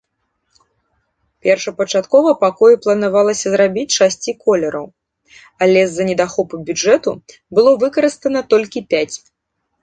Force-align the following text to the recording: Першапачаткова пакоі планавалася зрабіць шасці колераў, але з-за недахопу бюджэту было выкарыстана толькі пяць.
Першапачаткова 1.47 2.29
пакоі 2.43 2.79
планавалася 2.85 3.45
зрабіць 3.55 3.91
шасці 3.97 4.31
колераў, 4.47 4.87
але 5.67 5.79
з-за 5.93 6.03
недахопу 6.09 6.55
бюджэту 6.71 7.11
было 7.59 7.77
выкарыстана 7.85 8.41
толькі 8.57 8.85
пяць. 8.97 9.15